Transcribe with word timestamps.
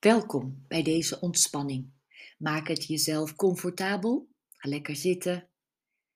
Welkom 0.00 0.64
bij 0.68 0.82
deze 0.82 1.20
ontspanning. 1.20 1.92
Maak 2.38 2.68
het 2.68 2.84
jezelf 2.84 3.34
comfortabel. 3.34 4.28
Ga 4.48 4.68
lekker 4.68 4.96
zitten, 4.96 5.48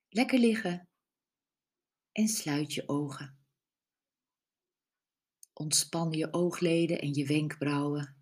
lekker 0.09 0.39
liggen 0.39 0.89
en 2.13 2.29
sluit 2.29 2.75
je 2.75 2.89
ogen. 2.89 3.39
Ontspan 5.53 6.11
je 6.11 6.33
oogleden 6.33 7.01
en 7.01 7.15
je 7.15 7.27
wenkbrauwen. 7.27 8.17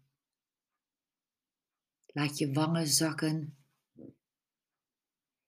Laat 2.06 2.38
je 2.38 2.52
wangen 2.52 2.86
zakken 2.86 3.56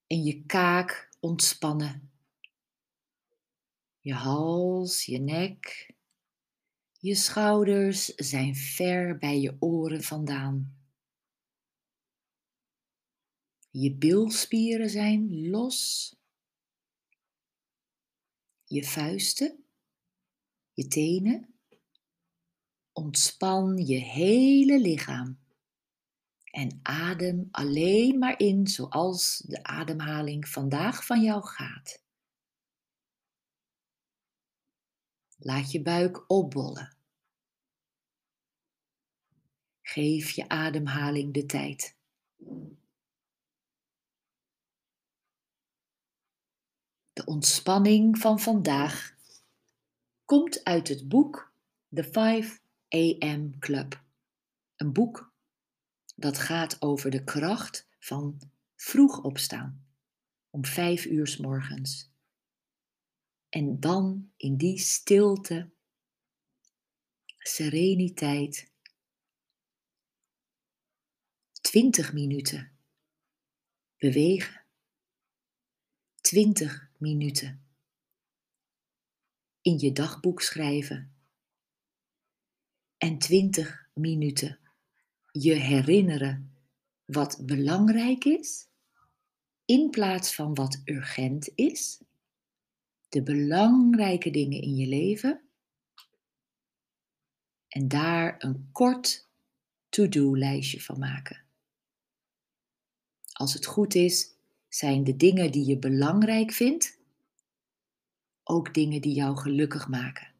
en 0.06 0.22
je 0.22 0.44
kaak 0.46 1.16
ontspannen. 1.20 2.12
Je 4.00 4.14
hals, 4.14 5.04
je 5.04 5.18
nek, 5.18 5.94
je 7.02 7.14
schouders 7.14 8.04
zijn 8.04 8.54
ver 8.54 9.18
bij 9.18 9.40
je 9.40 9.56
oren 9.60 10.02
vandaan. 10.02 10.76
Je 13.70 13.94
bilspieren 13.94 14.90
zijn 14.90 15.50
los. 15.50 16.14
Je 18.64 18.84
vuisten, 18.84 19.64
je 20.72 20.86
tenen. 20.88 21.54
Ontspan 22.92 23.76
je 23.76 23.98
hele 23.98 24.80
lichaam. 24.80 25.38
En 26.44 26.80
adem 26.82 27.48
alleen 27.50 28.18
maar 28.18 28.38
in 28.38 28.66
zoals 28.66 29.38
de 29.38 29.62
ademhaling 29.62 30.48
vandaag 30.48 31.06
van 31.06 31.22
jou 31.22 31.46
gaat. 31.46 32.02
Laat 35.36 35.70
je 35.70 35.82
buik 35.82 36.30
opbollen. 36.30 37.01
Geef 39.82 40.30
je 40.30 40.48
ademhaling 40.48 41.34
de 41.34 41.46
tijd. 41.46 41.96
De 47.12 47.24
ontspanning 47.24 48.18
van 48.18 48.40
vandaag 48.40 49.14
komt 50.24 50.64
uit 50.64 50.88
het 50.88 51.08
boek 51.08 51.52
The 51.94 52.04
5 52.04 52.62
AM 52.88 53.58
Club. 53.58 54.04
Een 54.76 54.92
boek 54.92 55.32
dat 56.16 56.38
gaat 56.38 56.82
over 56.82 57.10
de 57.10 57.24
kracht 57.24 57.88
van 57.98 58.40
vroeg 58.76 59.22
opstaan, 59.22 59.86
om 60.50 60.64
5 60.64 61.04
uur 61.04 61.26
s 61.26 61.36
morgens. 61.36 62.10
En 63.48 63.80
dan 63.80 64.32
in 64.36 64.56
die 64.56 64.78
stilte, 64.78 65.70
sereniteit, 67.38 68.71
20 71.62 72.12
minuten. 72.12 72.70
Bewegen, 73.96 74.64
20 76.20 76.90
minuten. 76.98 77.66
In 79.60 79.78
je 79.78 79.92
dagboek 79.92 80.40
schrijven. 80.40 81.16
En 82.96 83.18
20 83.18 83.88
minuten 83.94 84.58
je 85.32 85.54
herinneren 85.54 86.56
wat 87.04 87.46
belangrijk 87.46 88.24
is 88.24 88.68
in 89.64 89.90
plaats 89.90 90.34
van 90.34 90.54
wat 90.54 90.80
urgent 90.84 91.50
is. 91.54 92.02
De 93.08 93.22
belangrijke 93.22 94.30
dingen 94.30 94.62
in 94.62 94.76
je 94.76 94.86
leven. 94.86 95.40
En 97.68 97.88
daar 97.88 98.34
een 98.38 98.68
kort 98.72 99.28
to-do-lijstje 99.88 100.80
van 100.80 100.98
maken. 100.98 101.41
Als 103.42 103.52
het 103.52 103.66
goed 103.66 103.94
is, 103.94 104.30
zijn 104.68 105.04
de 105.04 105.16
dingen 105.16 105.52
die 105.52 105.66
je 105.66 105.78
belangrijk 105.78 106.52
vindt 106.52 106.98
ook 108.42 108.74
dingen 108.74 109.00
die 109.00 109.14
jou 109.14 109.36
gelukkig 109.36 109.88
maken. 109.88 110.34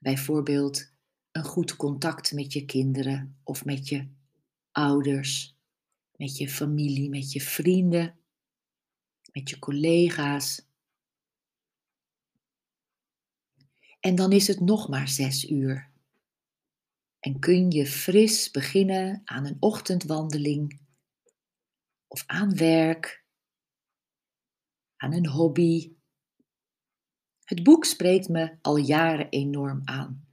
Bijvoorbeeld 0.00 0.92
een 1.32 1.44
goed 1.44 1.76
contact 1.76 2.32
met 2.32 2.52
je 2.52 2.64
kinderen 2.64 3.38
of 3.42 3.64
met 3.64 3.88
je 3.88 4.08
ouders, 4.72 5.56
met 6.16 6.36
je 6.36 6.48
familie, 6.48 7.08
met 7.08 7.32
je 7.32 7.40
vrienden, 7.40 8.18
met 9.32 9.50
je 9.50 9.58
collega's. 9.58 10.66
En 14.00 14.14
dan 14.14 14.32
is 14.32 14.46
het 14.46 14.60
nog 14.60 14.88
maar 14.88 15.08
zes 15.08 15.50
uur. 15.50 15.90
En 17.20 17.38
kun 17.38 17.70
je 17.70 17.86
fris 17.86 18.50
beginnen 18.50 19.22
aan 19.24 19.46
een 19.46 19.56
ochtendwandeling 19.60 20.86
of 22.08 22.24
aan 22.26 22.56
werk, 22.56 23.24
aan 24.96 25.12
een 25.12 25.26
hobby. 25.26 25.96
Het 27.44 27.62
boek 27.62 27.84
spreekt 27.84 28.28
me 28.28 28.58
al 28.60 28.76
jaren 28.76 29.28
enorm 29.28 29.80
aan. 29.84 30.26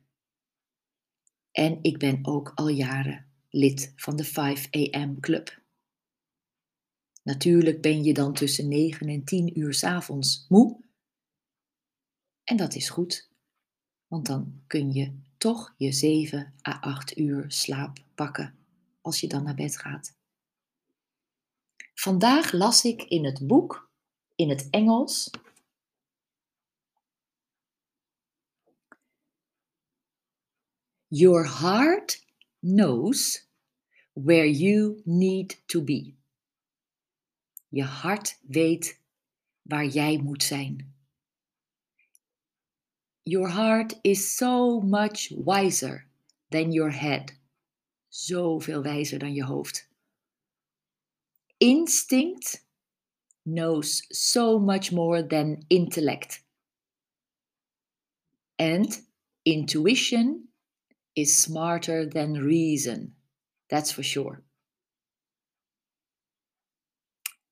En 1.52 1.80
ik 1.81 1.97
ben 1.97 2.25
ook 2.25 2.52
al 2.56 2.68
jaren 2.68 3.31
lid 3.50 3.94
van 3.96 4.16
de 4.16 4.24
5 4.24 4.68
AM 4.72 5.19
Club. 5.19 5.63
Natuurlijk 7.24 7.81
ben 7.81 8.03
je 8.03 8.13
dan 8.13 8.34
tussen 8.34 8.68
9 8.68 9.07
en 9.07 9.24
10 9.24 9.59
uur 9.59 9.74
s 9.74 9.84
avonds 9.84 10.46
moe. 10.50 10.84
En 12.44 12.57
dat 12.57 12.75
is 12.75 12.90
goed 12.90 13.34
want 14.07 14.25
dan 14.25 14.62
kun 14.68 14.94
je 14.94 15.19
toch 15.38 15.74
je 15.78 15.92
7 15.92 16.53
à 16.68 16.80
8 16.80 17.18
uur 17.18 17.46
slaap 17.47 18.06
pakken 18.16 18.56
als 19.02 19.19
je 19.19 19.28
dan 19.28 19.44
naar 19.44 19.56
bed 19.56 19.78
gaat. 19.78 20.16
Vandaag 22.06 22.52
las 22.52 22.84
ik 22.84 23.04
in 23.04 23.26
het 23.26 23.48
boek, 23.48 23.92
in 24.36 24.50
het 24.50 24.70
Engels, 24.70 25.30
Your 31.08 31.60
heart 31.60 32.26
knows 32.60 33.48
where 34.14 34.52
you 34.52 35.02
need 35.04 35.68
to 35.68 35.84
be. 35.84 36.14
Je 37.68 37.84
hart 37.84 38.40
weet 38.42 39.02
waar 39.62 39.86
jij 39.86 40.18
moet 40.18 40.44
zijn. 40.44 40.96
Your 43.24 43.52
heart 43.52 44.00
is 44.02 44.36
so 44.36 44.80
much 44.80 45.30
wiser 45.30 46.08
than 46.50 46.72
your 46.72 47.00
head. 47.00 47.40
Zoveel 48.08 48.82
wijzer 48.82 49.20
dan 49.20 49.34
je 49.34 49.44
hoofd. 49.44 49.94
Instinct 51.66 52.62
knows 53.44 54.02
so 54.12 54.59
much 54.59 54.92
more 54.92 55.24
than 55.24 55.66
intellect. 55.70 56.44
And 58.59 58.88
intuition 59.44 60.48
is 61.16 61.36
smarter 61.36 62.06
than 62.06 62.34
reason. 62.34 63.16
That's 63.70 63.92
for 63.92 64.04
sure. 64.04 64.44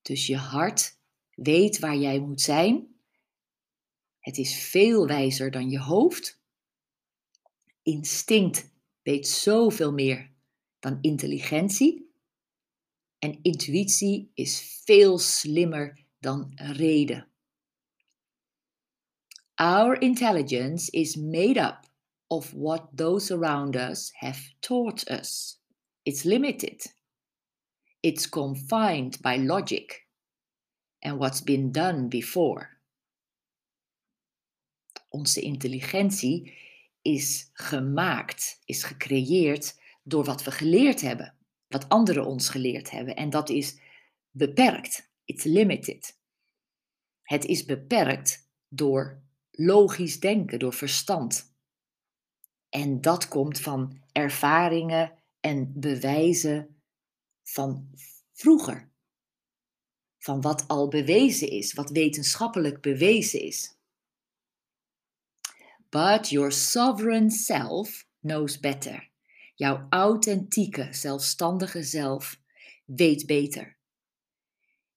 Dus 0.01 0.27
je 0.27 0.37
hart 0.37 0.97
weet 1.35 1.79
waar 1.79 1.97
jij 1.97 2.19
moet 2.19 2.41
zijn 2.41 2.93
het 4.23 4.37
is 4.37 4.55
veel 4.55 5.07
wijzer 5.07 5.51
dan 5.51 5.69
je 5.69 5.79
hoofd. 5.79 6.41
Instinct 7.81 8.69
weet 9.01 9.27
zoveel 9.27 9.93
meer 9.93 10.31
dan 10.79 10.97
intelligentie. 11.01 12.02
En 13.23 13.39
intuïtie 13.41 14.31
is 14.33 14.81
veel 14.85 15.17
slimmer 15.17 16.05
dan 16.19 16.51
reden. 16.55 17.27
Our 19.55 20.01
intelligence 20.01 20.91
is 20.91 21.15
made 21.15 21.59
up 21.59 21.85
of 22.27 22.51
what 22.51 22.97
those 22.97 23.33
around 23.33 23.75
us 23.75 24.11
have 24.13 24.41
taught 24.59 25.09
us. 25.09 25.59
It's 26.01 26.23
limited. 26.23 26.93
It's 27.99 28.29
confined 28.29 29.21
by 29.21 29.37
logic 29.37 30.07
and 30.99 31.17
what's 31.17 31.43
been 31.43 31.71
done 31.71 32.07
before. 32.07 32.69
Onze 35.09 35.41
intelligentie 35.41 36.53
is 37.01 37.49
gemaakt, 37.53 38.59
is 38.65 38.83
gecreëerd 38.83 39.75
door 40.03 40.23
wat 40.23 40.43
we 40.43 40.51
geleerd 40.51 41.01
hebben, 41.01 41.37
wat 41.73 41.89
anderen 41.89 42.25
ons 42.25 42.49
geleerd 42.49 42.89
hebben. 42.89 43.15
En 43.15 43.29
dat 43.29 43.49
is 43.49 43.79
beperkt. 44.31 45.11
It's 45.25 45.43
limited. 45.43 46.17
Het 47.21 47.45
is 47.45 47.65
beperkt 47.65 48.49
door 48.67 49.23
logisch 49.51 50.19
denken, 50.19 50.59
door 50.59 50.73
verstand. 50.73 51.55
En 52.69 53.01
dat 53.01 53.27
komt 53.27 53.59
van 53.59 54.01
ervaringen 54.11 55.11
en 55.39 55.73
bewijzen 55.75 56.81
van 57.43 57.89
vroeger. 58.31 58.91
Van 60.17 60.41
wat 60.41 60.67
al 60.67 60.87
bewezen 60.87 61.49
is, 61.49 61.73
wat 61.73 61.89
wetenschappelijk 61.89 62.81
bewezen 62.81 63.41
is. 63.41 63.77
But 65.89 66.29
your 66.29 66.51
sovereign 66.51 67.29
self 67.29 68.07
knows 68.19 68.59
better. 68.59 69.12
Jouw 69.53 69.87
authentieke, 69.89 70.87
zelfstandige 70.93 71.83
zelf 71.83 72.41
weet 72.85 73.25
beter. 73.25 73.77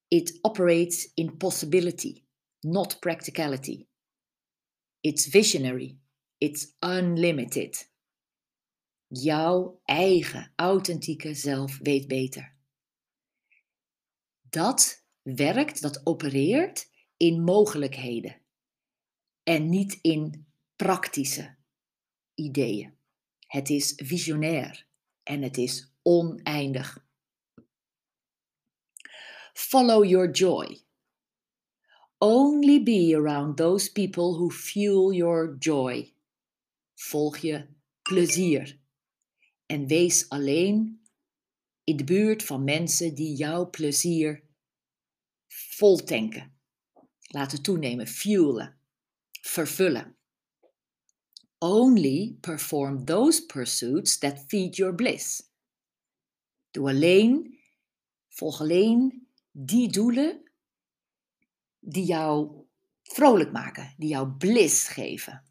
It 0.09 0.39
operates 0.41 1.11
in 1.15 1.37
possibility, 1.37 2.25
not 2.61 2.99
practicality. 3.01 3.87
It's 5.01 5.27
visionary. 5.27 5.99
It's 6.39 6.75
unlimited. 6.81 7.91
Jouw 9.09 9.81
eigen 9.85 10.53
authentieke 10.57 11.35
zelf 11.35 11.79
weet 11.79 12.09
beter. 12.09 12.57
Dat 14.49 15.05
werkt, 15.23 15.83
dat 15.83 16.07
opereert 16.07 16.91
in 17.17 17.43
mogelijkheden 17.43 18.41
en 19.43 19.69
niet 19.69 19.99
in 20.01 20.47
praktische 20.77 21.57
ideeën. 22.35 22.96
Het 23.57 23.71
is 23.71 23.93
visionair 23.97 24.87
en 25.23 25.43
het 25.43 25.57
is 25.57 25.93
oneindig. 26.03 27.07
Follow 29.53 30.05
your 30.05 30.31
joy. 30.31 30.81
Only 32.19 32.83
be 32.83 33.15
around 33.15 33.57
those 33.57 33.93
people 33.93 34.37
who 34.37 34.51
fuel 34.51 35.13
your 35.13 35.57
joy. 35.59 36.15
Volg 36.95 37.39
je 37.39 37.67
plezier. 38.03 38.79
En 39.67 39.87
wees 39.87 40.29
alleen 40.29 41.01
in 41.85 41.97
de 41.97 42.05
buurt 42.05 42.43
van 42.43 42.65
mensen 42.65 43.15
die 43.15 43.37
jouw 43.37 43.71
plezier 43.71 44.43
voltanken, 45.49 46.59
laten 47.27 47.63
toenemen, 47.63 48.07
fuelen, 48.07 48.79
vervullen. 49.41 50.16
Only 51.67 52.39
perform 52.43 53.05
those 53.07 53.41
pursuits 53.41 54.19
that 54.19 54.49
feed 54.49 54.79
your 54.79 54.93
bliss. 54.93 55.43
Doe 56.71 56.89
alleen, 56.89 57.59
volg 58.39 58.61
alleen 58.61 59.27
die 59.51 59.89
doelen 59.89 60.45
die 61.81 62.05
jou 62.05 62.67
vrolijk 63.03 63.53
maken, 63.53 63.95
die 63.99 64.13
jou 64.15 64.29
bliss 64.29 64.89
geven. 64.95 65.43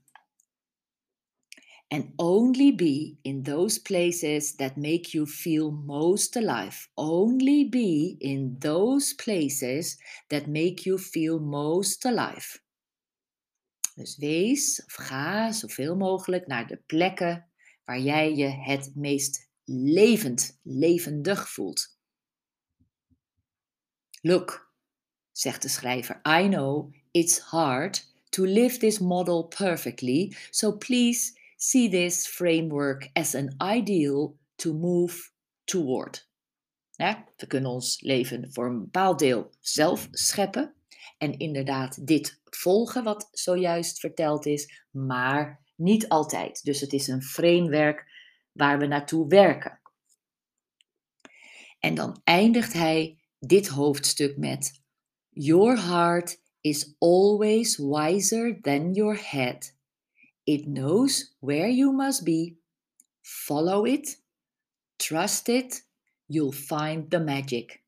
And 1.88 2.14
only 2.16 2.72
be 2.76 3.18
in 3.22 3.44
those 3.44 3.82
places 3.82 4.56
that 4.56 4.78
make 4.78 5.12
you 5.12 5.28
feel 5.28 5.72
most 5.72 6.36
alive. 6.36 6.88
Only 6.96 7.70
be 7.70 8.16
in 8.20 8.56
those 8.60 9.14
places 9.14 9.98
that 10.28 10.48
make 10.48 10.86
you 10.86 10.98
feel 10.98 11.40
most 11.40 12.06
alive. 12.06 12.65
Dus 13.96 14.18
wees 14.18 14.84
of 14.86 14.94
ga 14.94 15.52
zoveel 15.52 15.96
mogelijk 15.96 16.48
naar 16.48 16.68
de 16.68 16.78
plekken 16.86 17.46
waar 17.86 18.00
jij 18.00 18.36
je 18.36 18.48
het 18.48 18.96
meest 18.96 19.50
levend, 19.66 20.60
levendig 20.64 21.50
voelt. 21.50 21.98
Look, 24.22 24.74
zegt 25.32 25.62
de 25.62 25.68
schrijver, 25.68 26.22
I 26.42 26.48
know 26.48 26.94
it's 27.12 27.40
hard 27.40 28.14
to 28.30 28.44
live 28.44 28.78
this 28.78 29.00
model 29.00 29.44
perfectly, 29.44 30.36
so 30.50 30.78
please 30.78 31.40
see 31.56 31.90
this 31.90 32.28
framework 32.28 33.10
as 33.14 33.36
an 33.36 33.56
ideal 33.78 34.38
to 34.56 34.74
move 34.74 35.30
toward. 35.64 36.28
We 36.98 37.48
kunnen 37.48 37.72
ons 37.72 38.02
leven 38.02 38.54
voor 38.54 38.66
een 38.66 38.80
bepaald 38.80 39.20
deel 39.20 39.52
zelf 39.60 40.08
scheppen 40.12 40.74
en 41.18 41.38
inderdaad 41.38 42.08
dit 42.08 42.42
volgen 42.44 43.04
wat 43.04 43.30
zojuist 43.32 44.00
verteld 44.00 44.46
is, 44.46 44.86
maar 44.92 45.64
niet 45.76 46.10
altijd. 46.10 46.64
Dus 46.64 46.82
het 46.82 46.94
is 46.94 47.08
een 47.08 47.24
framework 47.24 48.06
waar 48.52 48.80
we 48.80 48.86
naartoe 48.86 49.28
werken. 49.28 49.80
En 51.80 51.96
dan 51.96 52.22
eindigt 52.24 52.74
hij 52.74 53.20
dit 53.40 53.68
hoofdstuk 53.68 54.38
met 54.38 54.82
Your 55.30 55.82
heart 55.82 56.42
is 56.62 56.96
always 57.00 57.78
wiser 57.78 58.62
than 58.62 58.94
your 58.94 59.30
head. 59.30 59.76
It 60.44 60.64
knows 60.66 61.36
where 61.40 61.70
you 61.70 61.96
must 61.96 62.24
be. 62.24 62.56
Follow 63.22 63.86
it. 63.88 64.24
Trust 64.96 65.48
it. 65.48 65.88
You'll 66.26 66.52
find 66.52 67.10
the 67.10 67.20
magic. 67.20 67.84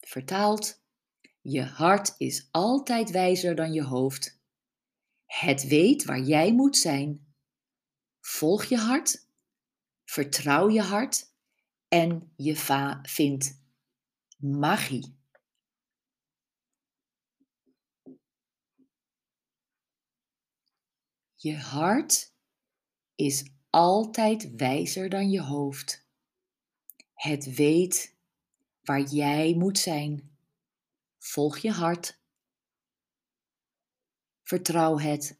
Vertaald. 0.00 0.81
Je 1.42 1.62
hart 1.62 2.14
is 2.18 2.48
altijd 2.50 3.10
wijzer 3.10 3.54
dan 3.54 3.72
je 3.72 3.84
hoofd. 3.84 4.40
Het 5.24 5.66
weet 5.66 6.04
waar 6.04 6.20
jij 6.20 6.52
moet 6.52 6.76
zijn. 6.76 7.34
Volg 8.20 8.64
je 8.64 8.76
hart. 8.76 9.28
Vertrouw 10.04 10.70
je 10.70 10.82
hart. 10.82 11.30
En 11.88 12.32
je 12.36 12.56
vindt 13.02 13.60
magie. 14.36 15.20
Je 21.34 21.56
hart 21.56 22.34
is 23.14 23.50
altijd 23.70 24.54
wijzer 24.56 25.08
dan 25.08 25.30
je 25.30 25.40
hoofd. 25.40 26.06
Het 27.14 27.54
weet 27.54 28.16
waar 28.82 29.02
jij 29.02 29.54
moet 29.54 29.78
zijn. 29.78 30.31
Volg 31.24 31.58
je 31.58 31.70
hart. 31.70 32.20
Vertrouw 34.42 34.98
het. 34.98 35.38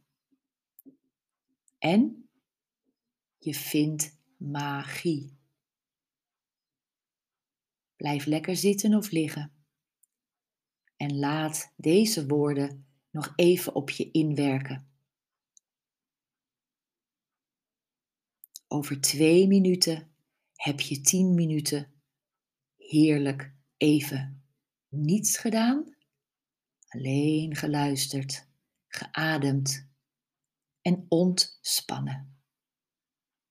En 1.79 2.29
je 3.39 3.55
vindt 3.55 4.19
magie. 4.37 5.37
Blijf 7.97 8.25
lekker 8.25 8.57
zitten 8.57 8.95
of 8.95 9.11
liggen. 9.11 9.53
En 10.97 11.19
laat 11.19 11.73
deze 11.77 12.27
woorden 12.27 12.87
nog 13.11 13.33
even 13.37 13.75
op 13.75 13.91
je 13.91 14.11
inwerken. 14.11 14.91
Over 18.69 19.01
twee 19.01 19.47
minuten 19.47 20.15
heb 20.55 20.81
je 20.81 21.01
tien 21.01 21.35
minuten 21.35 22.03
heerlijk 22.77 23.55
even 23.77 24.42
niets 24.93 25.39
gedaan, 25.39 25.97
alleen 26.89 27.57
geluisterd, 27.57 28.49
geademd 28.89 29.89
en 30.83 31.07
ontspannen. 31.09 32.37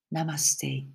Namaste. 0.07 0.87